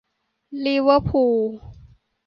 [0.63, 1.37] ลิเวอร์พูล